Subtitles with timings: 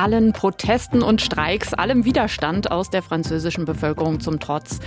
[0.00, 4.80] Allen Protesten und Streiks, allem Widerstand aus der französischen Bevölkerung zum Trotz.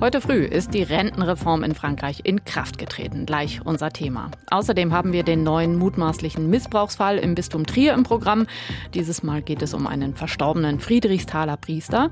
[0.00, 3.26] Heute früh ist die Rentenreform in Frankreich in Kraft getreten.
[3.26, 4.32] Gleich unser Thema.
[4.50, 8.48] Außerdem haben wir den neuen mutmaßlichen Missbrauchsfall im Bistum Trier im Programm.
[8.92, 12.10] Dieses Mal geht es um einen verstorbenen Friedrichsthaler Priester.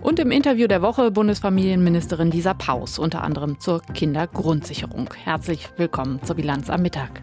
[0.00, 5.10] Und im Interview der Woche Bundesfamilienministerin Lisa Paus, unter anderem zur Kindergrundsicherung.
[5.22, 7.20] Herzlich willkommen zur Bilanz am Mittag.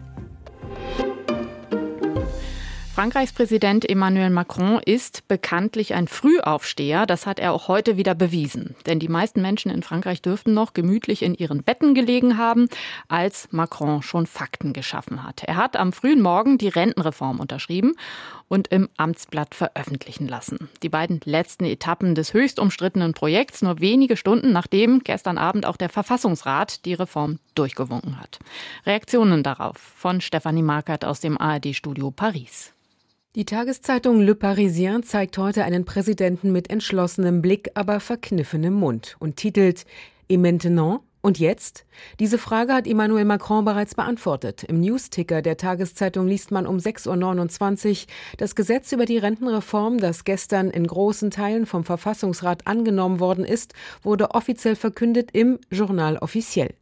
[2.98, 7.06] Frankreichs Präsident Emmanuel Macron ist bekanntlich ein Frühaufsteher.
[7.06, 8.74] Das hat er auch heute wieder bewiesen.
[8.86, 12.68] Denn die meisten Menschen in Frankreich dürften noch gemütlich in ihren Betten gelegen haben,
[13.06, 15.44] als Macron schon Fakten geschaffen hat.
[15.44, 17.94] Er hat am frühen Morgen die Rentenreform unterschrieben
[18.48, 20.68] und im Amtsblatt veröffentlichen lassen.
[20.82, 25.76] Die beiden letzten Etappen des höchst umstrittenen Projekts nur wenige Stunden nachdem gestern Abend auch
[25.76, 28.40] der Verfassungsrat die Reform durchgewunken hat.
[28.86, 32.72] Reaktionen darauf von Stefanie Markert aus dem ARD-Studio Paris.
[33.38, 39.36] Die Tageszeitung Le Parisien zeigt heute einen Präsidenten mit entschlossenem Blick, aber verkniffenem Mund und
[39.36, 39.86] titelt
[40.28, 41.02] Et maintenant?
[41.20, 41.84] Und jetzt?
[42.18, 44.64] Diese Frage hat Emmanuel Macron bereits beantwortet.
[44.64, 48.06] Im Newsticker der Tageszeitung liest man um 6.29 Uhr,
[48.38, 53.72] das Gesetz über die Rentenreform, das gestern in großen Teilen vom Verfassungsrat angenommen worden ist,
[54.02, 56.74] wurde offiziell verkündet im Journal officiel.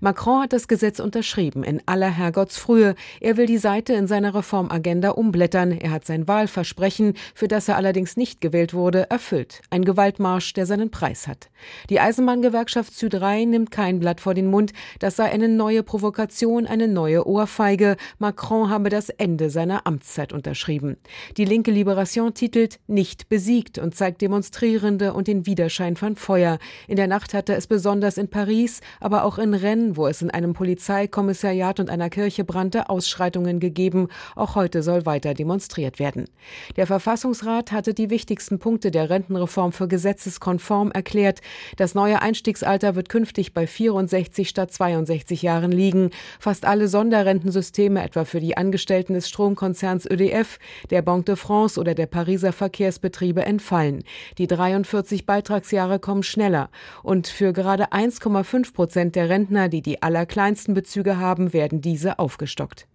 [0.00, 2.94] Macron hat das Gesetz unterschrieben in aller Herrgottsfrühe.
[3.20, 5.72] Er will die Seite in seiner Reformagenda umblättern.
[5.72, 9.62] Er hat sein Wahlversprechen, für das er allerdings nicht gewählt wurde, erfüllt.
[9.70, 11.50] Ein Gewaltmarsch, der seinen Preis hat.
[11.88, 14.72] Die Eisenbahngewerkschaft Süd-Rhein nimmt kein Blatt vor den Mund.
[14.98, 17.96] Das sei eine neue Provokation, eine neue Ohrfeige.
[18.18, 20.96] Macron habe das Ende seiner Amtszeit unterschrieben.
[21.36, 26.58] Die linke Liberation titelt Nicht besiegt und zeigt Demonstrierende und den Widerschein von Feuer.
[26.86, 30.30] In der Nacht hatte es besonders in Paris, aber auch in Rennes, wo es in
[30.30, 34.08] einem Polizeikommissariat und einer Kirche brannte, Ausschreitungen gegeben.
[34.36, 36.26] Auch heute soll weiter demonstriert werden.
[36.76, 41.40] Der Verfassungsrat hatte die wichtigsten Punkte der Rentenreform für gesetzeskonform erklärt.
[41.76, 46.10] Das neue Einstiegsalter wird künftig bei 64 statt 62 Jahren liegen.
[46.38, 50.58] Fast alle Sonderrentensysteme, etwa für die Angestellten des Stromkonzerns ÖDF,
[50.90, 54.04] der Banque de France oder der Pariser Verkehrsbetriebe, entfallen.
[54.38, 56.70] Die 43 Beitragsjahre kommen schneller.
[57.02, 62.20] Und für gerade 1,5 Prozent der Renten Rentner, die die allerkleinsten Bezüge haben, werden diese
[62.20, 62.86] aufgestockt.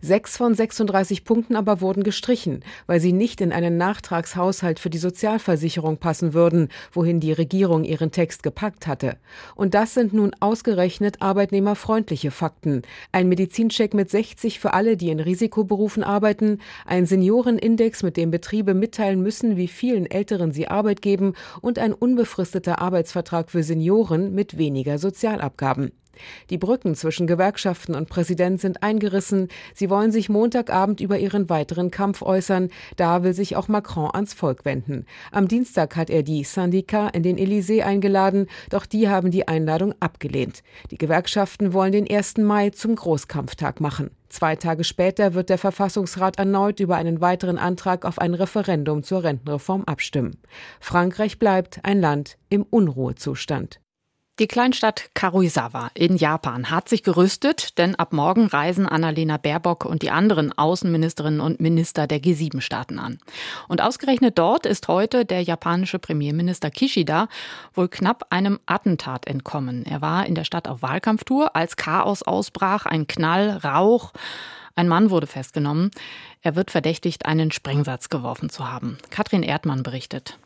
[0.00, 4.98] Sechs von 36 Punkten aber wurden gestrichen, weil sie nicht in einen Nachtragshaushalt für die
[4.98, 9.16] Sozialversicherung passen würden, wohin die Regierung ihren Text gepackt hatte.
[9.54, 12.82] Und das sind nun ausgerechnet arbeitnehmerfreundliche Fakten.
[13.12, 18.74] Ein Medizincheck mit 60 für alle, die in Risikoberufen arbeiten, ein Seniorenindex, mit dem Betriebe
[18.74, 24.58] mitteilen müssen, wie vielen Älteren sie Arbeit geben und ein unbefristeter Arbeitsvertrag für Senioren mit
[24.58, 25.92] weniger Sozialabgaben.
[26.50, 29.48] Die Brücken zwischen Gewerkschaften und Präsident sind eingerissen.
[29.74, 32.70] Sie wollen sich Montagabend über ihren weiteren Kampf äußern.
[32.96, 35.06] Da will sich auch Macron ans Volk wenden.
[35.30, 39.94] Am Dienstag hat er die Syndicats in den Élysée eingeladen, doch die haben die Einladung
[40.00, 40.62] abgelehnt.
[40.90, 42.38] Die Gewerkschaften wollen den 1.
[42.38, 44.10] Mai zum Großkampftag machen.
[44.32, 49.24] Zwei Tage später wird der Verfassungsrat erneut über einen weiteren Antrag auf ein Referendum zur
[49.24, 50.38] Rentenreform abstimmen.
[50.80, 53.81] Frankreich bleibt ein Land im Unruhezustand.
[54.42, 60.02] Die Kleinstadt Karuizawa in Japan hat sich gerüstet, denn ab morgen reisen Annalena Baerbock und
[60.02, 63.20] die anderen Außenministerinnen und Minister der G7-Staaten an.
[63.68, 67.28] Und ausgerechnet dort ist heute der japanische Premierminister Kishida
[67.72, 69.86] wohl knapp einem Attentat entkommen.
[69.86, 74.12] Er war in der Stadt auf Wahlkampftour, als Chaos ausbrach, ein Knall, Rauch.
[74.74, 75.92] Ein Mann wurde festgenommen.
[76.40, 78.98] Er wird verdächtigt, einen Sprengsatz geworfen zu haben.
[79.10, 80.36] Katrin Erdmann berichtet.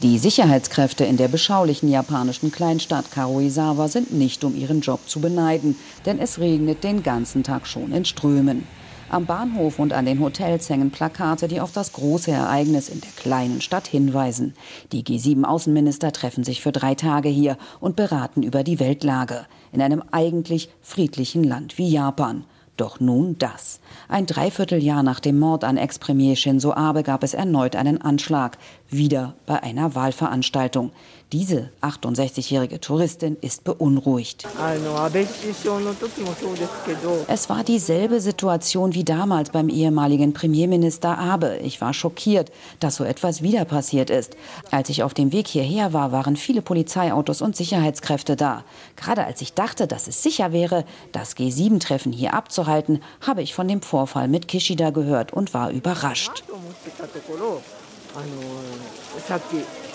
[0.00, 5.74] Die Sicherheitskräfte in der beschaulichen japanischen Kleinstadt Karuizawa sind nicht um ihren Job zu beneiden,
[6.06, 8.64] denn es regnet den ganzen Tag schon in Strömen.
[9.10, 13.10] Am Bahnhof und an den Hotels hängen Plakate, die auf das große Ereignis in der
[13.16, 14.54] kleinen Stadt hinweisen.
[14.92, 20.04] Die G7-Außenminister treffen sich für drei Tage hier und beraten über die Weltlage in einem
[20.12, 22.44] eigentlich friedlichen Land wie Japan.
[22.78, 23.80] Doch nun das.
[24.08, 28.56] Ein Dreivierteljahr nach dem Mord an Ex-Premier Shinzo Abe gab es erneut einen Anschlag,
[28.90, 30.92] wieder bei einer Wahlveranstaltung.
[31.30, 34.46] Diese 68-jährige Touristin ist beunruhigt.
[37.26, 41.58] Es war dieselbe Situation wie damals beim ehemaligen Premierminister Abe.
[41.62, 42.50] Ich war schockiert,
[42.80, 44.38] dass so etwas wieder passiert ist.
[44.70, 48.64] Als ich auf dem Weg hierher war, waren viele Polizeiautos und Sicherheitskräfte da.
[48.96, 53.68] Gerade als ich dachte, dass es sicher wäre, das G7-Treffen hier abzuhalten, habe ich von
[53.68, 56.42] dem Vorfall mit Kishida gehört und war überrascht.
[58.18, 59.87] あのさっき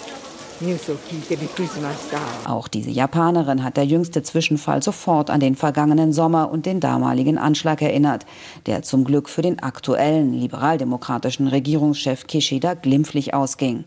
[2.47, 7.37] Auch diese Japanerin hat der jüngste Zwischenfall sofort an den vergangenen Sommer und den damaligen
[7.37, 8.25] Anschlag erinnert,
[8.65, 13.83] der zum Glück für den aktuellen liberaldemokratischen Regierungschef Kishida glimpflich ausging.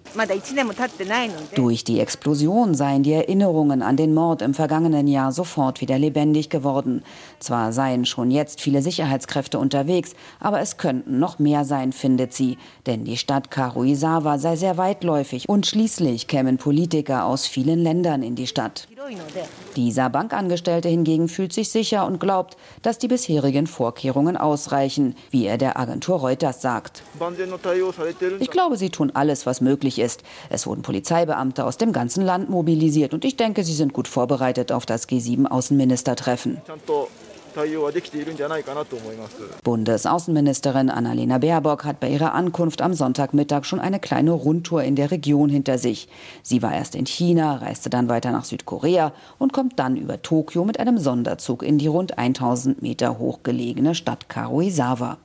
[1.54, 6.50] Durch die Explosion seien die Erinnerungen an den Mord im vergangenen Jahr sofort wieder lebendig
[6.50, 7.02] geworden.
[7.38, 12.58] Zwar seien schon jetzt viele Sicherheitskräfte unterwegs, aber es könnten noch mehr sein, findet sie.
[12.86, 18.34] Denn die Stadt Karuizawa sei sehr weitläufig und schließlich kämen Politiker aus vielen Ländern in
[18.34, 18.88] die Stadt.
[19.76, 25.58] Dieser Bankangestellte hingegen fühlt sich sicher und glaubt, dass die bisherigen Vorkehrungen ausreichen, wie er
[25.58, 27.04] der Agentur Reuters sagt.
[28.40, 30.24] Ich glaube, sie tun alles, was möglich ist.
[30.50, 34.72] Es wurden Polizeibeamte aus dem ganzen Land mobilisiert und ich denke, sie sind gut vorbereitet
[34.72, 36.60] auf das G7-Außenministertreffen.
[39.64, 45.10] Bundesaußenministerin Annalena Baerbock hat bei ihrer Ankunft am Sonntagmittag schon eine kleine Rundtour in der
[45.10, 46.08] Region hinter sich.
[46.42, 50.64] Sie war erst in China, reiste dann weiter nach Südkorea und kommt dann über Tokio
[50.64, 55.18] mit einem Sonderzug in die rund 1000 Meter hoch gelegene Stadt Karuizawa.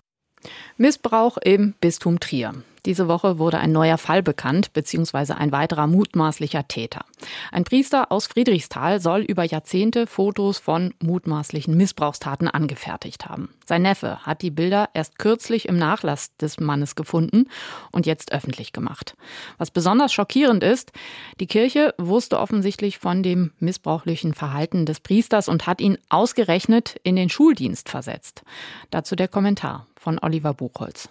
[0.77, 2.54] Missbrauch im Bistum Trier.
[2.88, 7.06] Diese Woche wurde ein neuer Fall bekannt, beziehungsweise ein weiterer mutmaßlicher Täter.
[7.51, 13.50] Ein Priester aus Friedrichsthal soll über Jahrzehnte Fotos von mutmaßlichen Missbrauchstaten angefertigt haben.
[13.68, 17.45] Sein Neffe hat die Bilder erst kürzlich im Nachlass des Mannes gefunden
[17.92, 19.16] und jetzt öffentlich gemacht.
[19.60, 20.92] Was besonders schockierend ist,
[21.39, 27.16] die Kirche wusste offensichtlich von dem missbrauchlichen Verhalten des Priesters und hat ihn ausgerechnet in
[27.16, 28.42] den Schuldienst versetzt.
[28.89, 31.10] Dazu der Kommentar von Oliver Buchholz.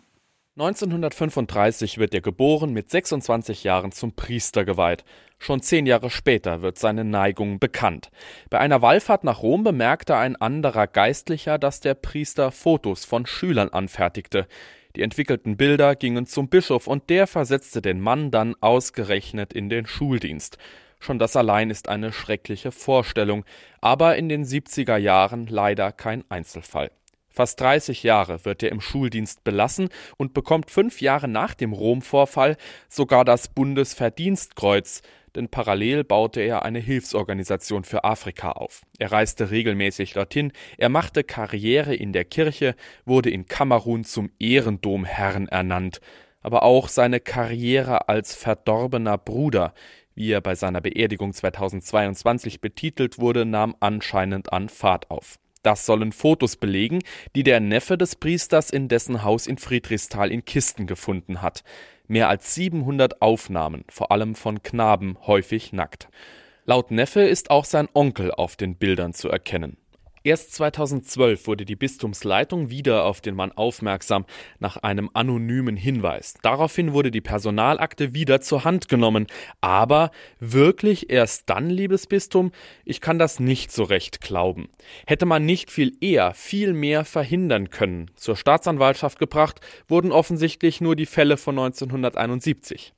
[0.60, 5.04] 1935 wird er geboren, mit 26 Jahren zum Priester geweiht.
[5.38, 8.10] Schon zehn Jahre später wird seine Neigung bekannt.
[8.50, 13.70] Bei einer Wallfahrt nach Rom bemerkte ein anderer Geistlicher, dass der Priester Fotos von Schülern
[13.70, 14.46] anfertigte.
[14.96, 19.86] Die entwickelten Bilder gingen zum Bischof und der versetzte den Mann dann ausgerechnet in den
[19.86, 20.58] Schuldienst.
[20.98, 23.46] Schon das allein ist eine schreckliche Vorstellung,
[23.80, 26.90] aber in den 70er Jahren leider kein Einzelfall.
[27.30, 32.56] Fast 30 Jahre wird er im Schuldienst belassen und bekommt fünf Jahre nach dem Rom-Vorfall
[32.88, 35.02] sogar das Bundesverdienstkreuz,
[35.36, 38.82] denn parallel baute er eine Hilfsorganisation für Afrika auf.
[38.98, 42.74] Er reiste regelmäßig dorthin, er machte Karriere in der Kirche,
[43.04, 46.00] wurde in Kamerun zum Ehrendomherrn ernannt,
[46.42, 49.72] aber auch seine Karriere als verdorbener Bruder,
[50.14, 55.38] wie er bei seiner Beerdigung 2022 betitelt wurde, nahm anscheinend an Fahrt auf.
[55.62, 57.00] Das sollen Fotos belegen,
[57.34, 61.62] die der Neffe des Priesters in dessen Haus in Friedrichsthal in Kisten gefunden hat.
[62.08, 66.08] Mehr als 700 Aufnahmen, vor allem von Knaben, häufig nackt.
[66.64, 69.76] Laut Neffe ist auch sein Onkel auf den Bildern zu erkennen.
[70.22, 74.26] Erst 2012 wurde die Bistumsleitung wieder auf den Mann aufmerksam
[74.58, 76.34] nach einem anonymen Hinweis.
[76.42, 79.28] Daraufhin wurde die Personalakte wieder zur Hand genommen.
[79.62, 82.52] Aber wirklich erst dann, liebes Bistum?
[82.84, 84.68] Ich kann das nicht so recht glauben.
[85.06, 88.10] Hätte man nicht viel eher, viel mehr verhindern können.
[88.16, 92.92] Zur Staatsanwaltschaft gebracht wurden offensichtlich nur die Fälle von 1971.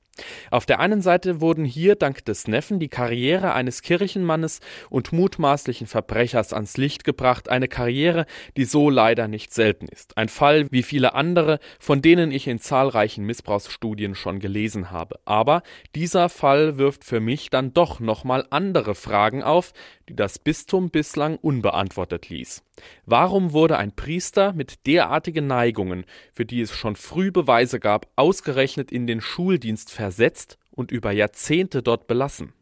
[0.51, 4.61] Auf der einen Seite wurden hier dank des Neffen die Karriere eines Kirchenmannes
[4.91, 8.27] und mutmaßlichen Verbrechers ans Licht gebracht, eine Karriere,
[8.57, 10.19] die so leider nicht selten ist.
[10.19, 15.19] Ein Fall wie viele andere, von denen ich in zahlreichen Missbrauchsstudien schon gelesen habe.
[15.25, 15.63] Aber
[15.95, 19.73] dieser Fall wirft für mich dann doch nochmal andere Fragen auf,
[20.09, 22.63] die das Bistum bislang unbeantwortet ließ.
[23.07, 28.93] Warum wurde ein Priester mit derartigen Neigungen, für die es schon früh Beweise gab, ausgerechnet
[28.93, 32.53] in den Schuldienst versetzt und über Jahrzehnte dort belassen?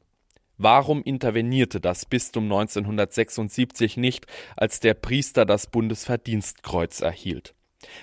[0.62, 7.54] Warum intervenierte das Bistum 1976 nicht, als der Priester das Bundesverdienstkreuz erhielt?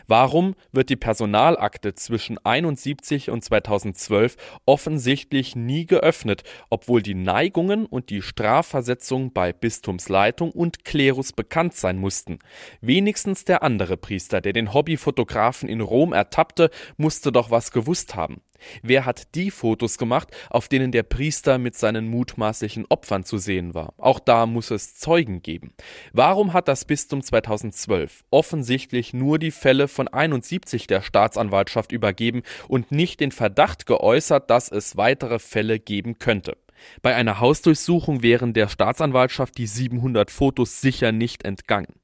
[0.07, 8.09] Warum wird die Personalakte zwischen 71 und 2012 offensichtlich nie geöffnet, obwohl die Neigungen und
[8.09, 12.39] die Strafversetzung bei Bistumsleitung und Klerus bekannt sein mussten?
[12.81, 18.41] Wenigstens der andere Priester, der den Hobbyfotografen in Rom ertappte, musste doch was gewusst haben.
[18.81, 23.73] Wer hat die Fotos gemacht, auf denen der Priester mit seinen mutmaßlichen Opfern zu sehen
[23.73, 23.93] war?
[23.97, 25.73] Auch da muss es Zeugen geben.
[26.13, 32.91] Warum hat das Bistum 2012 offensichtlich nur die Fälle von 71 der Staatsanwaltschaft übergeben und
[32.91, 36.57] nicht den Verdacht geäußert, dass es weitere Fälle geben könnte?
[37.01, 41.95] Bei einer Hausdurchsuchung wären der Staatsanwaltschaft die 700 Fotos sicher nicht entgangen.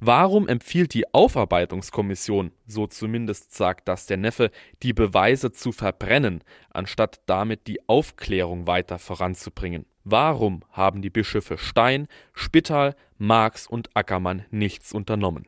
[0.00, 4.50] Warum empfiehlt die Aufarbeitungskommission, so zumindest sagt das der Neffe,
[4.82, 9.86] die Beweise zu verbrennen, anstatt damit die Aufklärung weiter voranzubringen?
[10.04, 15.46] Warum haben die Bischöfe Stein, Spittal, Marx und Ackermann nichts unternommen?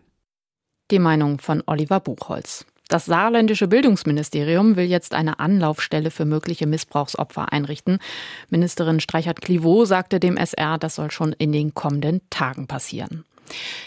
[0.90, 2.66] Die Meinung von Oliver Buchholz.
[2.88, 7.98] Das saarländische Bildungsministerium will jetzt eine Anlaufstelle für mögliche Missbrauchsopfer einrichten.
[8.50, 13.24] Ministerin Streichert-Clivaux sagte dem SR, das soll schon in den kommenden Tagen passieren.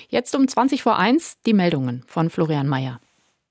[0.10, 3.00] Jetzt um 20 vor 1 die Meldungen von Florian Mayer.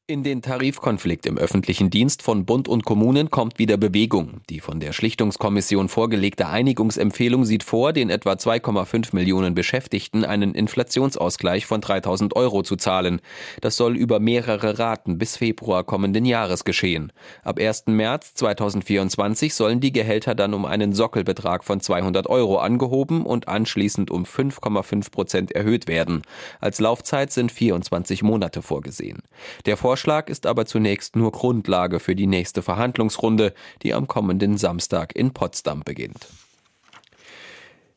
[0.08, 4.40] In den Tarifkonflikt im öffentlichen Dienst von Bund und Kommunen kommt wieder Bewegung.
[4.48, 11.66] Die von der Schlichtungskommission vorgelegte Einigungsempfehlung sieht vor, den etwa 2,5 Millionen Beschäftigten einen Inflationsausgleich
[11.66, 13.20] von 3000 Euro zu zahlen.
[13.60, 17.12] Das soll über mehrere Raten bis Februar kommenden Jahres geschehen.
[17.42, 17.86] Ab 1.
[17.86, 24.12] März 2024 sollen die Gehälter dann um einen Sockelbetrag von 200 Euro angehoben und anschließend
[24.12, 26.22] um 5,5 Prozent erhöht werden.
[26.60, 29.24] Als Laufzeit sind 24 Monate vorgesehen.
[29.64, 29.95] Der Vorschlag
[30.30, 35.82] ist aber zunächst nur Grundlage für die nächste Verhandlungsrunde, die am kommenden Samstag in Potsdam
[35.84, 36.28] beginnt.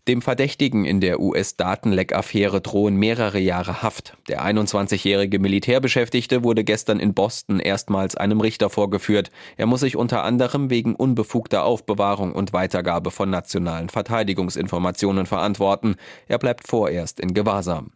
[0.10, 4.18] Dem Verdächtigen in der US-Datenleck-Affäre drohen mehrere Jahre Haft.
[4.28, 9.30] Der 21-jährige Militärbeschäftigte wurde gestern in Boston erstmals einem Richter vorgeführt.
[9.56, 15.96] Er muss sich unter anderem wegen unbefugter Aufbewahrung und Weitergabe von nationalen Verteidigungsinformationen verantworten.
[16.28, 17.92] Er bleibt vorerst in Gewahrsam.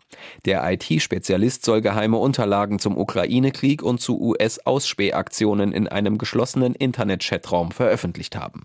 [0.46, 8.36] Der IT-Spezialist soll geheime Unterlagen zum Ukraine-Krieg und zu US-Ausspähaktionen in einem geschlossenen Internet-Chatraum veröffentlicht
[8.36, 8.62] haben.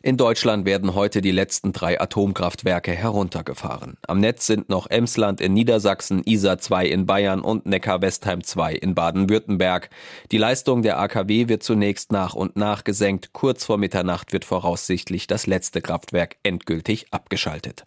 [0.00, 3.96] In Deutschland werden heute die letzten drei Atomkraftwerke heruntergefahren.
[4.06, 8.94] Am Netz sind noch Emsland in Niedersachsen, Isar 2 in Bayern und Neckar-Westheim 2 in
[8.94, 9.90] Baden-Württemberg.
[10.30, 13.32] Die Leistung der AKW wird zunächst nach und nach gesenkt.
[13.32, 17.84] Kurz vor Mitternacht wird voraussichtlich das letzte Kraftwerk endgültig abgeschaltet.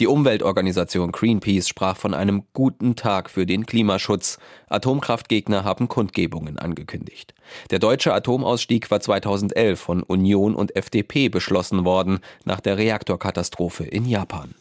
[0.00, 4.38] Die Umweltorganisation Greenpeace sprach von einem guten Tag für den Klimaschutz.
[4.68, 7.32] Atomkraftgegner haben Kundgebungen angekündigt.
[7.70, 11.53] Der deutsche Atomausstieg war 2011 von Union und FDP beschlossen
[11.84, 14.54] worden nach der Reaktorkatastrophe in Japan.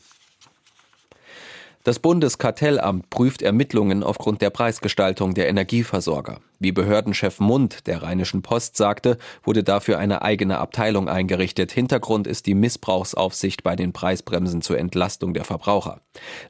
[1.85, 6.39] Das Bundeskartellamt prüft Ermittlungen aufgrund der Preisgestaltung der Energieversorger.
[6.57, 11.73] Wie Behördenchef Mund der Rheinischen Post sagte, wurde dafür eine eigene Abteilung eingerichtet.
[11.73, 15.99] Hintergrund ist die Missbrauchsaufsicht bei den Preisbremsen zur Entlastung der Verbraucher.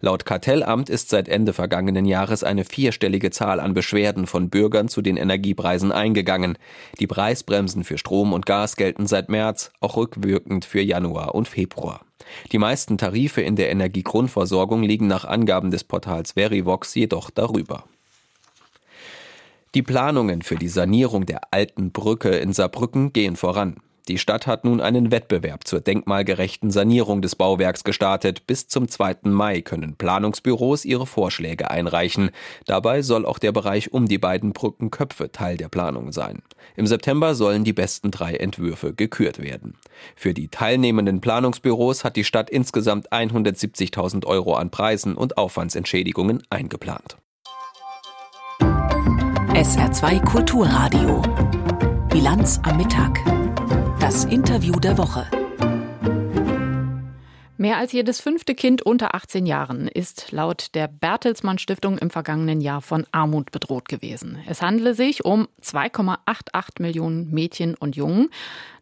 [0.02, 5.02] Laut Kartellamt ist seit Ende vergangenen Jahres eine vierstellige Zahl an Beschwerden von Bürgern zu
[5.02, 6.60] den Energiepreisen eingegangen.
[7.00, 12.02] Die Preisbremsen für Strom und Gas gelten seit März, auch rückwirkend für Januar und Februar.
[12.52, 17.86] Die meisten Tarife in der Energiegrundversorgung liegen nach Angaben des Portals Verivox jedoch darüber.
[19.76, 23.78] Die Planungen für die Sanierung der alten Brücke in Saarbrücken gehen voran.
[24.10, 28.46] Die Stadt hat nun einen Wettbewerb zur denkmalgerechten Sanierung des Bauwerks gestartet.
[28.46, 29.18] Bis zum 2.
[29.24, 32.32] Mai können Planungsbüros ihre Vorschläge einreichen.
[32.66, 36.42] Dabei soll auch der Bereich um die beiden Brückenköpfe Teil der Planung sein.
[36.76, 39.76] Im September sollen die besten drei Entwürfe gekürt werden.
[40.18, 47.18] Für die teilnehmenden Planungsbüros hat die Stadt insgesamt 170.000 Euro an Preisen und Aufwandsentschädigungen eingeplant.
[48.60, 51.22] SR2 Kulturradio.
[52.10, 53.43] Bilanz am Mittag.
[54.04, 55.26] Das Interview der Woche.
[57.56, 62.60] Mehr als jedes fünfte Kind unter 18 Jahren ist laut der Bertelsmann Stiftung im vergangenen
[62.60, 64.40] Jahr von Armut bedroht gewesen.
[64.46, 68.30] Es handele sich um 2,88 Millionen Mädchen und Jungen.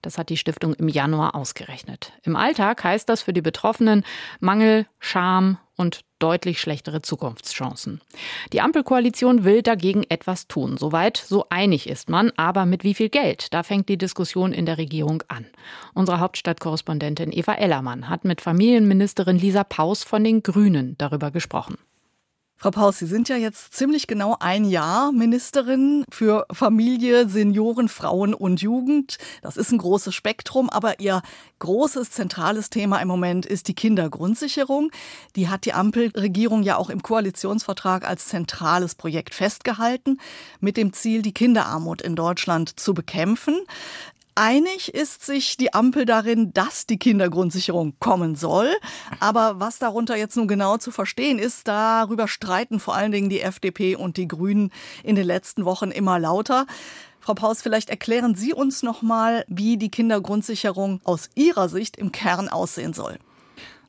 [0.02, 2.14] Das hat die Stiftung im Januar ausgerechnet.
[2.24, 4.04] Im Alltag heißt das für die Betroffenen
[4.40, 8.00] Mangel, Scham und deutlich schlechtere Zukunftschancen.
[8.54, 10.78] Die Ampelkoalition will dagegen etwas tun.
[10.78, 12.32] Soweit, so einig ist man.
[12.38, 13.54] Aber mit wie viel Geld?
[13.54, 15.46] Da fängt die Diskussion in der Regierung an.
[15.94, 21.78] Unsere Hauptstadtkorrespondentin Eva Ellermann hat mit Familienministerin Lisa Paus von den Grünen darüber gesprochen.
[22.62, 28.36] Frau Paus, Sie sind ja jetzt ziemlich genau ein Jahr Ministerin für Familie, Senioren, Frauen
[28.36, 29.18] und Jugend.
[29.42, 31.24] Das ist ein großes Spektrum, aber Ihr
[31.58, 34.92] großes zentrales Thema im Moment ist die Kindergrundsicherung.
[35.36, 40.20] Die hat die Ampelregierung ja auch im Koalitionsvertrag als zentrales Projekt festgehalten,
[40.60, 43.60] mit dem Ziel, die Kinderarmut in Deutschland zu bekämpfen.
[44.44, 48.70] Einig ist sich die Ampel darin, dass die Kindergrundsicherung kommen soll.
[49.20, 53.42] Aber was darunter jetzt nun genau zu verstehen ist, darüber streiten vor allen Dingen die
[53.42, 54.72] FDP und die Grünen
[55.04, 56.66] in den letzten Wochen immer lauter.
[57.20, 62.12] Frau Paus, vielleicht erklären Sie uns noch mal, wie die Kindergrundsicherung aus Ihrer Sicht im
[62.12, 63.20] Kern aussehen soll.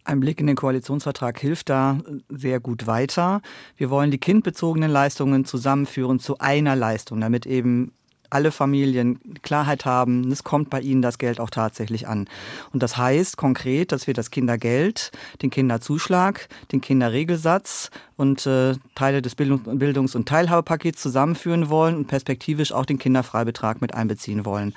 [0.04, 3.40] Ein Blick in den Koalitionsvertrag hilft da sehr gut weiter.
[3.78, 7.92] Wir wollen die kindbezogenen Leistungen zusammenführen zu einer Leistung, damit eben
[8.32, 12.28] alle Familien Klarheit haben, es kommt bei ihnen das Geld auch tatsächlich an.
[12.72, 15.10] Und das heißt konkret, dass wir das Kindergeld,
[15.42, 22.72] den Kinderzuschlag, den Kinderregelsatz und äh, Teile des Bildungs- und Teilhabepakets zusammenführen wollen und perspektivisch
[22.72, 24.74] auch den Kinderfreibetrag mit einbeziehen wollen.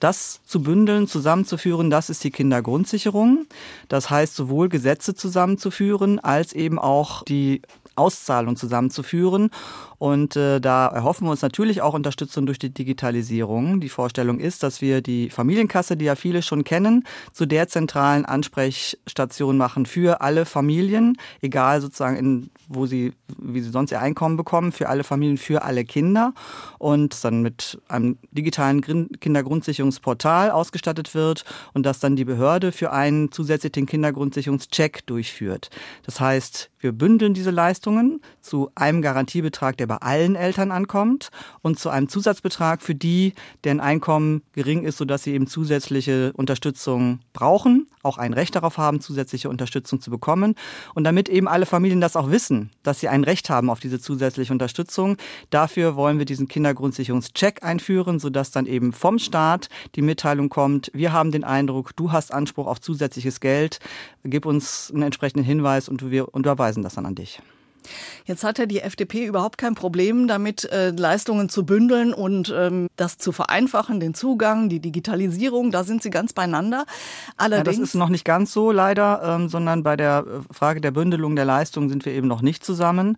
[0.00, 3.46] das zu bündeln, zusammenzuführen, das ist die Kindergrundsicherung.
[3.88, 7.62] Das heißt, sowohl Gesetze zusammenzuführen, als eben auch die
[7.96, 9.50] Auszahlung zusammenzuführen.
[9.98, 13.80] Und äh, da erhoffen wir uns natürlich auch Unterstützung durch die Digitalisierung.
[13.80, 18.24] Die Vorstellung ist, dass wir die Familienkasse, die ja viele schon kennen, zu der zentralen
[18.24, 24.36] Ansprechstation machen für alle Familien, egal sozusagen in wo sie, wie sie sonst ihr Einkommen
[24.36, 26.34] bekommen, für alle Familien, für alle Kinder
[26.78, 28.80] und dann mit einem digitalen
[29.20, 35.70] Kindergrundsicherungsportal ausgestattet wird und dass dann die Behörde für einen zusätzlichen Kindergrundsicherungscheck durchführt.
[36.04, 41.30] Das heißt, wir bündeln diese Leistungen zu einem Garantiebetrag, der bei allen Eltern ankommt
[41.62, 43.32] und zu einem Zusatzbetrag für die,
[43.64, 49.00] deren Einkommen gering ist, sodass sie eben zusätzliche Unterstützung brauchen, auch ein Recht darauf haben,
[49.00, 50.56] zusätzliche Unterstützung zu bekommen.
[50.92, 54.00] Und damit eben alle Familien das auch wissen, dass sie ein Recht haben auf diese
[54.00, 55.16] zusätzliche Unterstützung,
[55.50, 61.12] dafür wollen wir diesen Kindergrundsicherungscheck einführen, sodass dann eben vom Staat die Mitteilung kommt, wir
[61.12, 63.78] haben den Eindruck, du hast Anspruch auf zusätzliches Geld,
[64.24, 67.40] gib uns einen entsprechenden Hinweis und wir unterweisen das dann an dich.
[68.24, 72.88] Jetzt hat ja die FDP überhaupt kein Problem damit, äh, Leistungen zu bündeln und ähm,
[72.96, 76.84] das zu vereinfachen, den Zugang, die Digitalisierung, da sind sie ganz beieinander.
[77.36, 80.80] Allerdings, ja, das ist noch nicht ganz so leider, ähm, sondern bei der äh, Frage
[80.80, 83.16] der Bündelung der Leistungen sind wir eben noch nicht zusammen.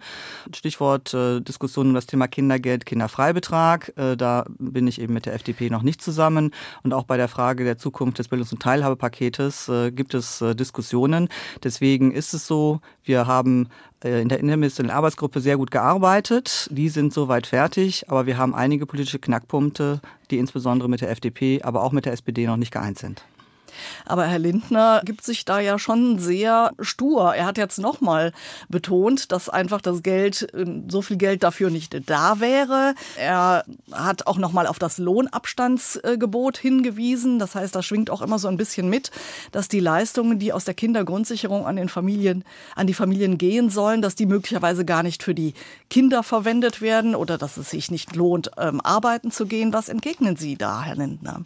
[0.54, 5.70] Stichwort äh, Diskussion um das Thema Kindergeld, Kinderfreibetrag, da bin ich eben mit der FDP
[5.70, 6.52] noch nicht zusammen.
[6.82, 11.28] Und auch bei der Frage der Zukunft des Bildungs- und Teilhabepaketes gibt es Diskussionen.
[11.62, 13.68] Deswegen ist es so, wir haben
[14.04, 16.68] in der interministeriellen Arbeitsgruppe sehr gut gearbeitet.
[16.70, 20.00] Die sind soweit fertig, aber wir haben einige politische Knackpunkte,
[20.30, 23.24] die insbesondere mit der FDP, aber auch mit der SPD noch nicht geeint sind.
[24.04, 27.34] Aber Herr Lindner gibt sich da ja schon sehr stur.
[27.34, 28.32] Er hat jetzt nochmal
[28.68, 32.94] betont, dass einfach das Geld, ähm, so viel Geld dafür nicht da wäre.
[33.16, 37.38] Er hat auch nochmal auf das Lohnabstandsgebot hingewiesen.
[37.38, 39.10] Das heißt, da schwingt auch immer so ein bisschen mit,
[39.52, 44.02] dass die Leistungen, die aus der Kindergrundsicherung an den Familien, an die Familien gehen sollen,
[44.02, 45.54] dass die möglicherweise gar nicht für die
[45.90, 49.72] Kinder verwendet werden oder dass es sich nicht lohnt, ähm, arbeiten zu gehen.
[49.72, 51.42] Was entgegnen Sie da, Herr Lindner?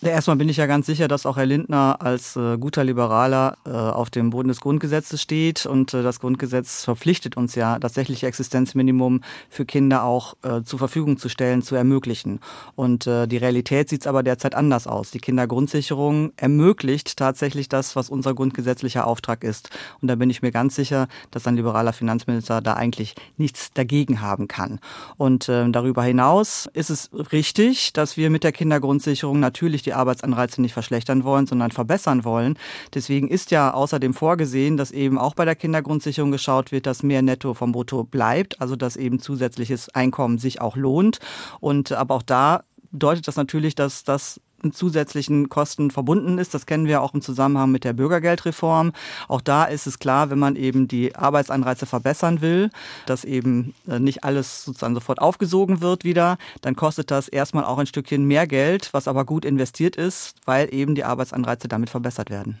[0.00, 3.70] Erstmal bin ich ja ganz sicher, dass auch Herr Lindner als äh, guter Liberaler äh,
[3.70, 5.66] auf dem Boden des Grundgesetzes steht.
[5.66, 10.78] Und äh, das Grundgesetz verpflichtet uns ja, das sächliche Existenzminimum für Kinder auch äh, zur
[10.78, 12.38] Verfügung zu stellen, zu ermöglichen.
[12.76, 15.10] Und äh, die Realität sieht aber derzeit anders aus.
[15.10, 19.70] Die Kindergrundsicherung ermöglicht tatsächlich das, was unser grundgesetzlicher Auftrag ist.
[20.00, 24.20] Und da bin ich mir ganz sicher, dass ein liberaler Finanzminister da eigentlich nichts dagegen
[24.20, 24.78] haben kann.
[25.16, 30.60] Und äh, darüber hinaus ist es richtig, dass wir mit der Kindergrundsicherung natürlich die Arbeitsanreize
[30.60, 32.58] nicht verschlechtern wollen, sondern verbessern wollen.
[32.94, 37.22] Deswegen ist ja außerdem vorgesehen, dass eben auch bei der Kindergrundsicherung geschaut wird, dass mehr
[37.22, 41.18] Netto vom Brutto bleibt, also dass eben zusätzliches Einkommen sich auch lohnt.
[41.60, 44.40] Und aber auch da bedeutet das natürlich, dass das
[44.72, 46.54] zusätzlichen Kosten verbunden ist.
[46.54, 48.92] Das kennen wir auch im Zusammenhang mit der Bürgergeldreform.
[49.28, 52.70] Auch da ist es klar, wenn man eben die Arbeitsanreize verbessern will,
[53.06, 57.78] dass eben äh, nicht alles sozusagen sofort aufgesogen wird wieder, dann kostet das erstmal auch
[57.78, 62.30] ein Stückchen mehr Geld, was aber gut investiert ist, weil eben die Arbeitsanreize damit verbessert
[62.30, 62.60] werden.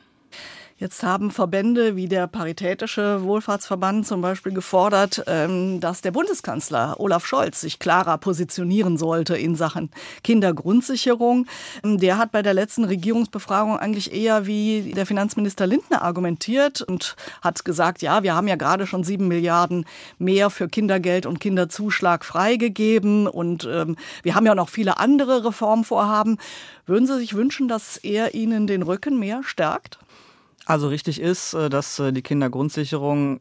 [0.80, 7.26] Jetzt haben Verbände wie der Paritätische Wohlfahrtsverband zum Beispiel gefordert, ähm, dass der Bundeskanzler Olaf
[7.26, 9.90] Scholz sich klarer positionieren sollte in Sachen
[10.22, 11.46] Kindergrundsicherung.
[11.82, 17.16] Ähm, der hat bei der letzten Regierungsbefragung eigentlich eher wie der Finanzminister Lindner argumentiert und
[17.42, 19.84] hat gesagt, ja, wir haben ja gerade schon sieben Milliarden
[20.18, 26.38] mehr für Kindergeld und Kinderzuschlag freigegeben und ähm, wir haben ja noch viele andere Reformvorhaben.
[26.86, 29.98] Würden Sie sich wünschen, dass er Ihnen den Rücken mehr stärkt?
[30.68, 33.40] Also richtig ist, äh, dass äh, die Kindergrundsicherung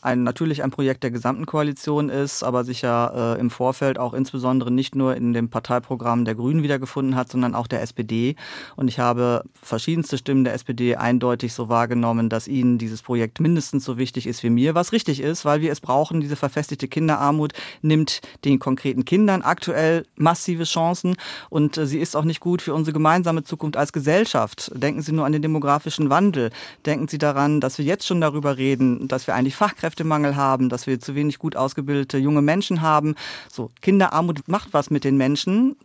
[0.00, 4.14] ein, natürlich ein Projekt der gesamten Koalition ist, aber sich ja äh, im Vorfeld auch
[4.14, 8.36] insbesondere nicht nur in dem Parteiprogramm der Grünen wiedergefunden hat, sondern auch der SPD.
[8.74, 13.84] Und ich habe verschiedenste Stimmen der SPD eindeutig so wahrgenommen, dass ihnen dieses Projekt mindestens
[13.84, 16.22] so wichtig ist wie mir, was richtig ist, weil wir es brauchen.
[16.22, 21.16] Diese verfestigte Kinderarmut nimmt den konkreten Kindern aktuell massive Chancen
[21.50, 24.72] und sie ist auch nicht gut für unsere gemeinsame Zukunft als Gesellschaft.
[24.74, 26.48] Denken Sie nur an den demografischen Wandel.
[26.86, 30.86] Denken Sie daran, dass wir jetzt schon darüber reden, dass wir eigentlich Fachkräftemangel haben, dass
[30.86, 33.14] wir zu wenig gut ausgebildete junge Menschen haben.
[33.50, 35.76] So, Kinderarmut macht was mit den Menschen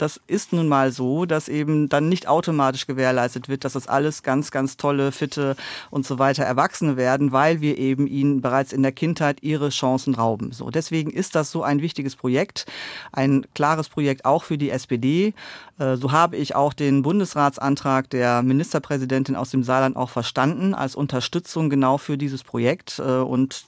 [0.00, 4.22] das ist nun mal so, dass eben dann nicht automatisch gewährleistet wird, dass das alles
[4.22, 5.56] ganz, ganz tolle, fitte
[5.90, 10.14] und so weiter Erwachsene werden, weil wir eben ihnen bereits in der Kindheit ihre Chancen
[10.14, 10.52] rauben.
[10.52, 12.66] So, deswegen ist das so ein wichtiges Projekt,
[13.12, 15.34] ein klares Projekt auch für die SPD.
[15.78, 20.94] Äh, so habe ich auch den Bundesratsantrag der Ministerpräsidentin aus dem Saarland auch verstanden als
[20.94, 23.66] Unterstützung genau für dieses Projekt äh, und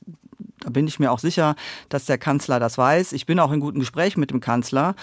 [0.62, 1.56] da bin ich mir auch sicher,
[1.88, 3.12] dass der Kanzler das weiß.
[3.12, 4.94] Ich bin auch in guten Gesprächen mit dem Kanzler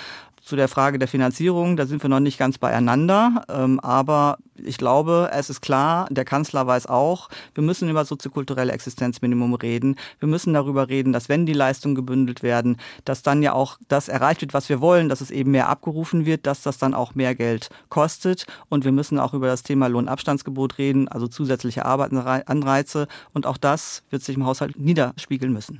[0.49, 3.43] Zu der Frage der Finanzierung, da sind wir noch nicht ganz beieinander.
[3.49, 8.71] Ähm, aber ich glaube, es ist klar, der Kanzler weiß auch, wir müssen über soziokulturelle
[8.71, 9.95] Existenzminimum reden.
[10.17, 14.07] Wir müssen darüber reden, dass wenn die Leistungen gebündelt werden, dass dann ja auch das
[14.07, 17.13] erreicht wird, was wir wollen, dass es eben mehr abgerufen wird, dass das dann auch
[17.13, 18.47] mehr Geld kostet.
[18.69, 23.07] Und wir müssen auch über das Thema Lohnabstandsgebot reden, also zusätzliche Arbeitsanreize.
[23.35, 25.79] Und auch das wird sich im Haushalt niederspiegeln müssen.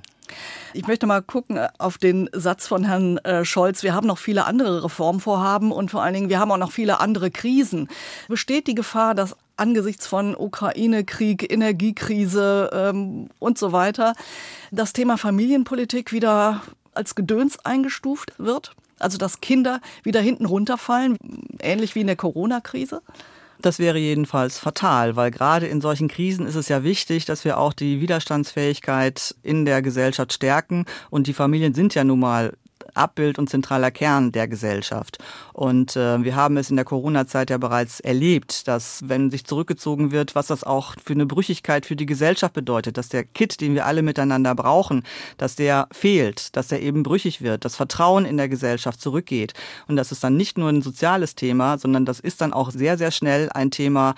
[0.73, 3.83] Ich möchte mal gucken äh, auf den Satz von Herrn äh, Scholz.
[3.83, 6.99] Wir haben noch viele andere Reformvorhaben und vor allen Dingen, wir haben auch noch viele
[6.99, 7.87] andere Krisen.
[8.27, 14.13] Besteht die Gefahr, dass angesichts von Ukraine-Krieg, Energiekrise ähm, und so weiter
[14.71, 16.61] das Thema Familienpolitik wieder
[16.93, 18.75] als Gedöns eingestuft wird?
[18.99, 21.17] Also dass Kinder wieder hinten runterfallen,
[21.61, 23.01] ähnlich wie in der Corona-Krise?
[23.61, 27.57] Das wäre jedenfalls fatal, weil gerade in solchen Krisen ist es ja wichtig, dass wir
[27.57, 30.85] auch die Widerstandsfähigkeit in der Gesellschaft stärken.
[31.09, 32.53] Und die Familien sind ja nun mal
[32.99, 35.17] Abbild und zentraler Kern der Gesellschaft.
[35.53, 40.11] Und äh, wir haben es in der Corona-Zeit ja bereits erlebt, dass wenn sich zurückgezogen
[40.11, 43.73] wird, was das auch für eine Brüchigkeit für die Gesellschaft bedeutet, dass der Kit, den
[43.73, 45.03] wir alle miteinander brauchen,
[45.37, 49.53] dass der fehlt, dass der eben brüchig wird, das Vertrauen in der Gesellschaft zurückgeht.
[49.87, 52.97] Und das ist dann nicht nur ein soziales Thema, sondern das ist dann auch sehr,
[52.97, 54.15] sehr schnell ein Thema,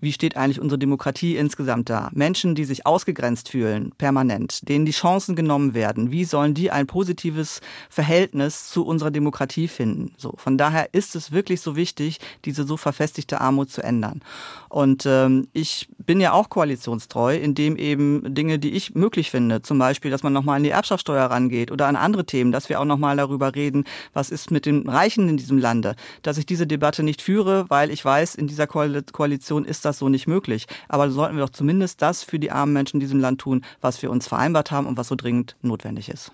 [0.00, 2.10] wie steht eigentlich unsere Demokratie insgesamt da?
[2.12, 6.86] Menschen, die sich ausgegrenzt fühlen, permanent, denen die Chancen genommen werden, wie sollen die ein
[6.86, 10.12] positives Verhältnis zu unserer Demokratie finden?
[10.16, 14.20] So, von daher ist es wirklich so wichtig, diese so verfestigte Armut zu ändern.
[14.68, 19.78] Und ähm, ich bin ja auch koalitionstreu, indem eben Dinge, die ich möglich finde, zum
[19.78, 22.84] Beispiel, dass man nochmal an die Erbschaftssteuer rangeht oder an andere Themen, dass wir auch
[22.84, 27.02] nochmal darüber reden, was ist mit den Reichen in diesem Lande, dass ich diese Debatte
[27.02, 30.66] nicht führe, weil ich weiß, in dieser Koalition ist das das so nicht möglich.
[30.88, 34.00] Aber sollten wir doch zumindest das für die armen Menschen in diesem Land tun, was
[34.02, 36.32] wir uns vereinbart haben und was so dringend notwendig ist.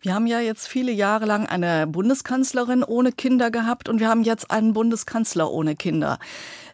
[0.00, 4.22] Wir haben ja jetzt viele Jahre lang eine Bundeskanzlerin ohne Kinder gehabt und wir haben
[4.22, 6.18] jetzt einen Bundeskanzler ohne Kinder.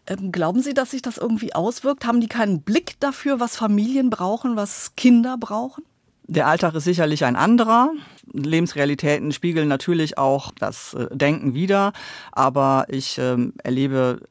[0.05, 2.05] Ähm, glauben Sie, dass sich das irgendwie auswirkt?
[2.05, 5.83] Haben die keinen Blick dafür, was Familien brauchen, was Kinder brauchen?
[6.27, 7.91] Der Alltag ist sicherlich ein anderer.
[8.31, 11.93] Lebensrealitäten spiegeln natürlich auch das äh, Denken wider.
[12.31, 14.21] Aber ich ähm, erlebe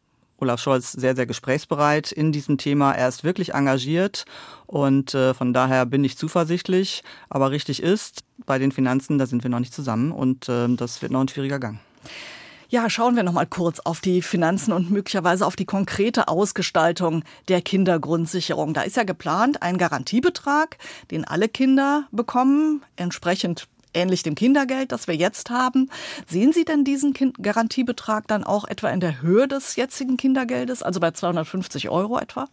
[0.42, 2.92] Olaf Scholz sehr, sehr gesprächsbereit in diesem Thema.
[2.92, 4.24] Er ist wirklich engagiert
[4.66, 7.04] und äh, von daher bin ich zuversichtlich.
[7.30, 11.00] Aber richtig ist, bei den Finanzen, da sind wir noch nicht zusammen und äh, das
[11.00, 11.78] wird noch ein schwieriger Gang.
[12.68, 17.22] Ja, schauen wir noch mal kurz auf die Finanzen und möglicherweise auf die konkrete Ausgestaltung
[17.48, 18.72] der Kindergrundsicherung.
[18.72, 20.78] Da ist ja geplant ein Garantiebetrag,
[21.10, 25.90] den alle Kinder bekommen, entsprechend ähnlich dem Kindergeld, das wir jetzt haben.
[26.26, 30.82] Sehen Sie denn diesen kind Garantiebetrag dann auch etwa in der Höhe des jetzigen Kindergeldes,
[30.82, 32.48] also bei 250 Euro etwa?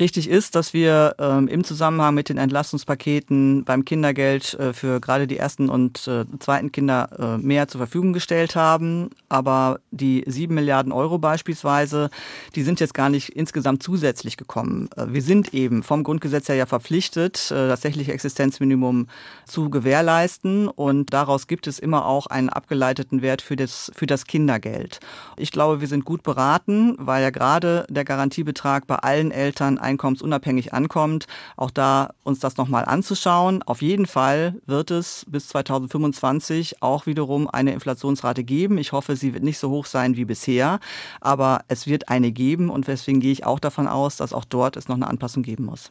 [0.00, 5.28] Richtig ist, dass wir ähm, im Zusammenhang mit den Entlastungspaketen beim Kindergeld äh, für gerade
[5.28, 9.10] die ersten und äh, zweiten Kinder äh, mehr zur Verfügung gestellt haben.
[9.28, 12.10] Aber die sieben Milliarden Euro beispielsweise,
[12.56, 14.88] die sind jetzt gar nicht insgesamt zusätzlich gekommen.
[14.96, 19.08] Äh, wir sind eben vom Grundgesetz her ja verpflichtet, äh, das tatsächliche Existenzminimum
[19.44, 20.68] zu gewährleisten.
[20.68, 25.00] Und daraus gibt es immer auch einen abgeleiteten Wert für das, für das Kindergeld.
[25.36, 30.72] Ich glaube, wir sind gut beraten, weil ja gerade der Garantiebetrag bei allen Eltern einkommensunabhängig
[30.72, 33.62] ankommt, auch da uns das nochmal anzuschauen.
[33.62, 38.78] Auf jeden Fall wird es bis 2025 auch wiederum eine Inflationsrate geben.
[38.78, 40.80] Ich hoffe, sie wird nicht so hoch sein wie bisher,
[41.20, 44.76] aber es wird eine geben und deswegen gehe ich auch davon aus, dass auch dort
[44.76, 45.90] es noch eine Anpassung geben muss.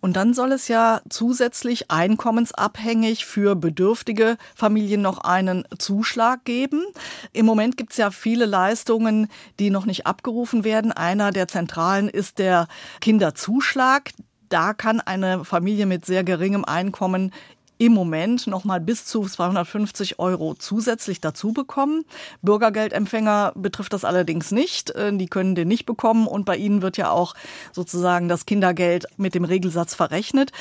[0.00, 6.84] Und dann soll es ja zusätzlich einkommensabhängig für bedürftige Familien noch einen Zuschlag geben.
[7.32, 10.92] Im Moment gibt es ja viele Leistungen, die noch nicht abgerufen werden.
[10.92, 12.68] Einer der zentralen ist der
[13.00, 14.10] Kinderzuschlag.
[14.48, 17.32] Da kann eine Familie mit sehr geringem Einkommen
[17.78, 22.04] im Moment noch mal bis zu 250 Euro zusätzlich dazu bekommen.
[22.42, 24.90] Bürgergeldempfänger betrifft das allerdings nicht.
[24.90, 27.34] Äh, die können den nicht bekommen und bei ihnen wird ja auch
[27.72, 30.52] sozusagen das Kindergeld mit dem Regelsatz verrechnet.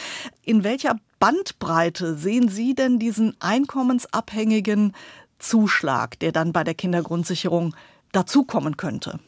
[0.43, 4.93] In welcher Bandbreite sehen Sie denn diesen einkommensabhängigen
[5.39, 7.75] Zuschlag, der dann bei der Kindergrundsicherung
[8.12, 9.19] dazukommen könnte?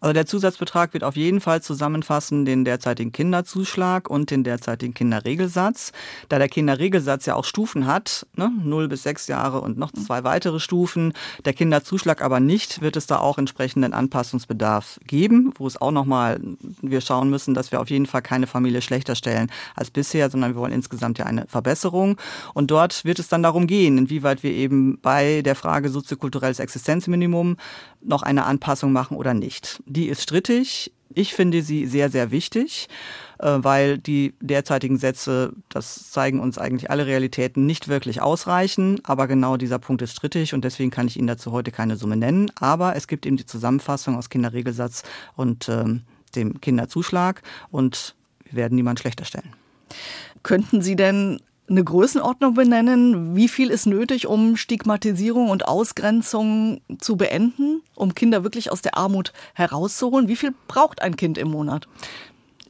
[0.00, 5.92] Also der Zusatzbetrag wird auf jeden Fall zusammenfassen den derzeitigen Kinderzuschlag und den derzeitigen Kinderregelsatz.
[6.28, 10.24] Da der Kinderregelsatz ja auch Stufen hat, ne, 0 bis 6 Jahre und noch zwei
[10.24, 11.12] weitere Stufen,
[11.44, 16.40] der Kinderzuschlag aber nicht, wird es da auch entsprechenden Anpassungsbedarf geben, wo es auch nochmal,
[16.82, 20.54] wir schauen müssen, dass wir auf jeden Fall keine Familie schlechter stellen als bisher, sondern
[20.54, 22.16] wir wollen insgesamt ja eine Verbesserung.
[22.54, 27.56] Und dort wird es dann darum gehen, inwieweit wir eben bei der Frage soziokulturelles Existenzminimum
[28.00, 29.82] noch eine Anpassung machen oder nicht.
[29.88, 30.92] Die ist strittig.
[31.14, 32.88] Ich finde sie sehr, sehr wichtig.
[33.38, 39.00] Äh, weil die derzeitigen Sätze, das zeigen uns eigentlich alle Realitäten, nicht wirklich ausreichen.
[39.04, 42.16] Aber genau dieser Punkt ist strittig und deswegen kann ich Ihnen dazu heute keine Summe
[42.16, 42.50] nennen.
[42.58, 45.04] Aber es gibt eben die Zusammenfassung aus Kinderregelsatz
[45.36, 46.02] und ähm,
[46.34, 49.52] dem Kinderzuschlag und wir werden niemand schlechter stellen.
[50.42, 53.36] Könnten Sie denn eine Größenordnung benennen?
[53.36, 58.96] Wie viel ist nötig, um Stigmatisierung und Ausgrenzung zu beenden, um Kinder wirklich aus der
[58.96, 60.28] Armut herauszuholen?
[60.28, 61.88] Wie viel braucht ein Kind im Monat?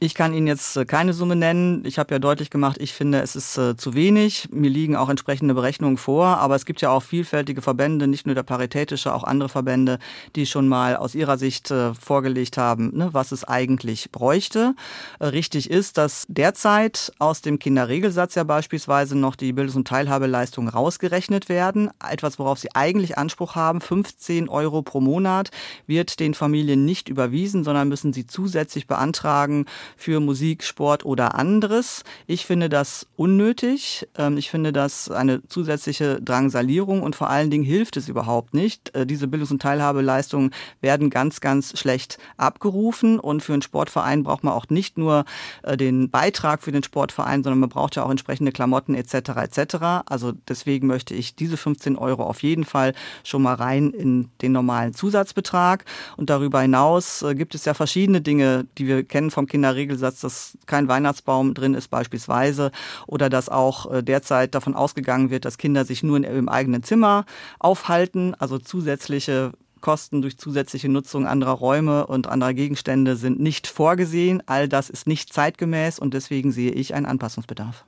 [0.01, 1.83] Ich kann Ihnen jetzt äh, keine Summe nennen.
[1.85, 4.47] Ich habe ja deutlich gemacht, ich finde, es ist äh, zu wenig.
[4.49, 6.37] Mir liegen auch entsprechende Berechnungen vor.
[6.37, 9.99] Aber es gibt ja auch vielfältige Verbände, nicht nur der Paritätische, auch andere Verbände,
[10.37, 14.73] die schon mal aus ihrer Sicht äh, vorgelegt haben, ne, was es eigentlich bräuchte.
[15.19, 21.49] richtig ist, dass derzeit aus dem Kinderregelsatz ja beispielsweise noch die Bildungs- und Teilhabeleistungen rausgerechnet
[21.49, 21.89] werden.
[22.09, 25.51] Etwas, worauf sie eigentlich Anspruch haben, 15 Euro pro Monat,
[25.87, 29.65] wird den Familien nicht überwiesen, sondern müssen sie zusätzlich beantragen
[29.97, 32.03] für Musik, Sport oder anderes.
[32.27, 34.07] Ich finde das unnötig.
[34.17, 38.95] Ähm, ich finde das eine zusätzliche Drangsalierung und vor allen Dingen hilft es überhaupt nicht.
[38.95, 44.43] Äh, diese Bildungs- und Teilhabeleistungen werden ganz, ganz schlecht abgerufen und für einen Sportverein braucht
[44.43, 45.25] man auch nicht nur
[45.63, 49.29] äh, den Beitrag für den Sportverein, sondern man braucht ja auch entsprechende Klamotten etc.
[49.37, 49.75] etc.
[50.05, 54.51] Also deswegen möchte ich diese 15 Euro auf jeden Fall schon mal rein in den
[54.51, 55.85] normalen Zusatzbetrag.
[56.17, 60.21] Und darüber hinaus äh, gibt es ja verschiedene Dinge, die wir kennen vom Kinderrecht Regelsatz,
[60.21, 62.71] dass kein Weihnachtsbaum drin ist beispielsweise
[63.07, 67.25] oder dass auch äh, derzeit davon ausgegangen wird, dass Kinder sich nur im eigenen Zimmer
[67.59, 74.43] aufhalten, also zusätzliche Kosten durch zusätzliche Nutzung anderer Räume und anderer Gegenstände sind nicht vorgesehen.
[74.45, 77.85] All das ist nicht zeitgemäß und deswegen sehe ich einen Anpassungsbedarf.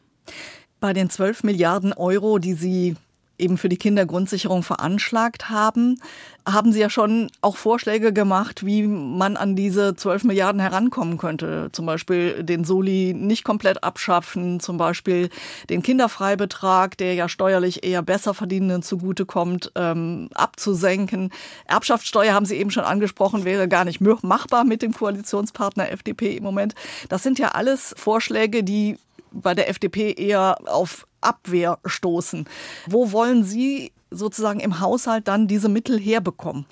[0.79, 2.95] Bei den 12 Milliarden Euro, die Sie
[3.41, 5.99] eben für die Kindergrundsicherung veranschlagt haben,
[6.45, 11.69] haben Sie ja schon auch Vorschläge gemacht, wie man an diese 12 Milliarden herankommen könnte.
[11.71, 15.29] Zum Beispiel den Soli nicht komplett abschaffen, zum Beispiel
[15.69, 21.31] den Kinderfreibetrag, der ja steuerlich eher besser verdienenden zugutekommt, ähm, abzusenken.
[21.65, 26.43] Erbschaftssteuer haben Sie eben schon angesprochen, wäre gar nicht machbar mit dem Koalitionspartner FDP im
[26.43, 26.73] Moment.
[27.09, 28.97] Das sind ja alles Vorschläge, die
[29.31, 32.45] bei der FDP eher auf Abwehr stoßen.
[32.87, 36.65] Wo wollen Sie sozusagen im Haushalt dann diese Mittel herbekommen?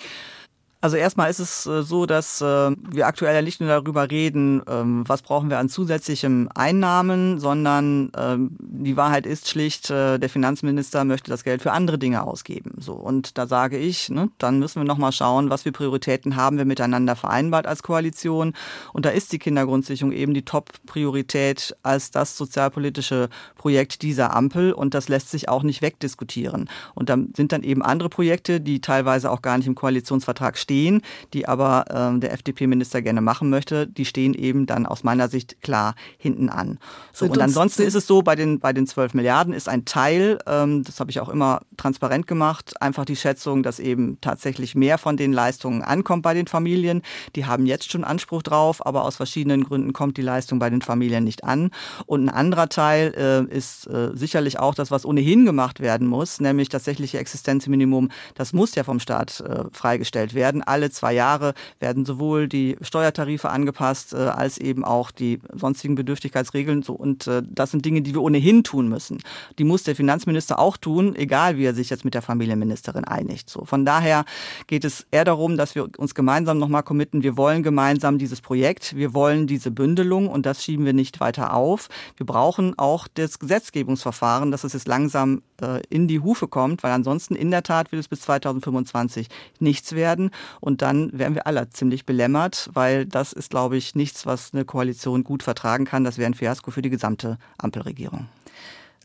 [0.82, 4.62] Also erstmal ist es äh, so, dass äh, wir aktuell ja nicht nur darüber reden,
[4.66, 10.30] ähm, was brauchen wir an zusätzlichen Einnahmen, sondern ähm, die Wahrheit ist schlicht, äh, der
[10.30, 12.76] Finanzminister möchte das Geld für andere Dinge ausgeben.
[12.78, 16.34] So und da sage ich, ne, dann müssen wir noch mal schauen, was für Prioritäten
[16.34, 18.54] haben wir miteinander vereinbart als Koalition.
[18.94, 24.94] Und da ist die Kindergrundsicherung eben die Top-Priorität als das sozialpolitische Projekt dieser Ampel und
[24.94, 26.70] das lässt sich auch nicht wegdiskutieren.
[26.94, 30.69] Und dann sind dann eben andere Projekte, die teilweise auch gar nicht im Koalitionsvertrag stehen
[30.70, 31.02] stehen,
[31.34, 35.60] die aber ähm, der FDP-Minister gerne machen möchte, die stehen eben dann aus meiner Sicht
[35.62, 36.78] klar hinten an.
[37.12, 40.38] So, und ansonsten ist es so, bei den, bei den 12 Milliarden ist ein Teil,
[40.46, 44.96] ähm, das habe ich auch immer transparent gemacht, einfach die Schätzung, dass eben tatsächlich mehr
[44.96, 47.02] von den Leistungen ankommt bei den Familien.
[47.34, 50.82] Die haben jetzt schon Anspruch drauf, aber aus verschiedenen Gründen kommt die Leistung bei den
[50.82, 51.70] Familien nicht an.
[52.06, 56.38] Und ein anderer Teil äh, ist äh, sicherlich auch das, was ohnehin gemacht werden muss,
[56.38, 58.10] nämlich tatsächliche Existenzminimum.
[58.36, 62.76] Das muss ja vom Staat äh, freigestellt werden werden alle zwei Jahre werden sowohl die
[62.80, 66.82] Steuertarife angepasst äh, als eben auch die sonstigen Bedürftigkeitsregeln.
[66.82, 69.18] So und äh, das sind Dinge, die wir ohnehin tun müssen.
[69.58, 73.50] Die muss der Finanzminister auch tun, egal wie er sich jetzt mit der Familienministerin einigt.
[73.50, 74.24] So von daher
[74.66, 77.22] geht es eher darum, dass wir uns gemeinsam nochmal committen.
[77.22, 81.54] Wir wollen gemeinsam dieses Projekt, wir wollen diese Bündelung und das schieben wir nicht weiter
[81.54, 81.88] auf.
[82.16, 86.92] Wir brauchen auch das Gesetzgebungsverfahren, dass es jetzt langsam äh, in die Hufe kommt, weil
[86.92, 90.30] ansonsten in der Tat wird es bis 2025 nichts werden.
[90.58, 94.64] Und dann wären wir alle ziemlich belämmert, weil das ist, glaube ich, nichts, was eine
[94.64, 96.04] Koalition gut vertragen kann.
[96.04, 98.28] Das wäre ein Fiasko für die gesamte Ampelregierung.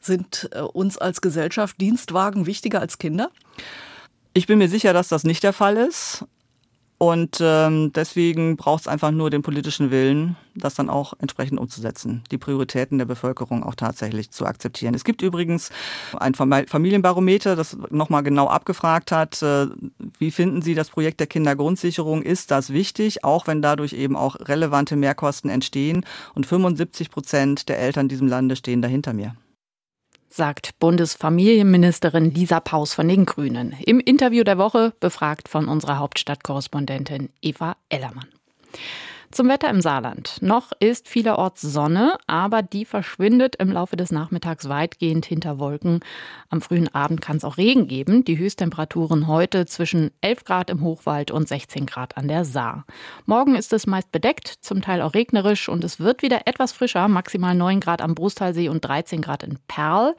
[0.01, 3.29] Sind äh, uns als Gesellschaft Dienstwagen wichtiger als Kinder?
[4.33, 6.25] Ich bin mir sicher, dass das nicht der Fall ist.
[6.97, 12.23] Und ähm, deswegen braucht es einfach nur den politischen Willen, das dann auch entsprechend umzusetzen,
[12.31, 14.93] die Prioritäten der Bevölkerung auch tatsächlich zu akzeptieren.
[14.93, 15.71] Es gibt übrigens
[16.17, 19.67] ein Familienbarometer, das nochmal genau abgefragt hat, äh,
[20.19, 22.21] wie finden Sie das Projekt der Kindergrundsicherung?
[22.21, 26.05] Ist das wichtig, auch wenn dadurch eben auch relevante Mehrkosten entstehen?
[26.33, 29.35] Und 75 Prozent der Eltern in diesem Lande stehen dahinter mir
[30.29, 33.75] sagt Bundesfamilienministerin Lisa Paus von den Grünen.
[33.85, 38.27] Im Interview der Woche befragt von unserer Hauptstadtkorrespondentin Eva Ellermann.
[39.35, 40.37] Zum Wetter im Saarland.
[40.39, 45.99] Noch ist vielerorts Sonne, aber die verschwindet im Laufe des Nachmittags weitgehend hinter Wolken.
[46.49, 48.23] Am frühen Abend kann es auch Regen geben.
[48.23, 52.85] Die Höchsttemperaturen heute zwischen 11 Grad im Hochwald und 16 Grad an der Saar.
[53.25, 57.09] Morgen ist es meist bedeckt, zum Teil auch regnerisch und es wird wieder etwas frischer,
[57.09, 60.15] maximal 9 Grad am Brustalsee und 13 Grad in Perl.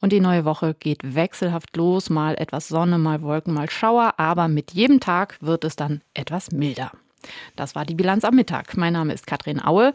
[0.00, 4.48] Und die neue Woche geht wechselhaft los, mal etwas Sonne, mal Wolken, mal Schauer, aber
[4.48, 6.92] mit jedem Tag wird es dann etwas milder.
[7.56, 8.76] Das war die Bilanz am Mittag.
[8.76, 9.92] Mein Name ist Katrin Aue.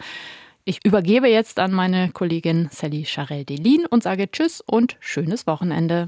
[0.69, 6.05] Ich übergebe jetzt an meine Kollegin Sally Charel-Delin und sage Tschüss und schönes Wochenende.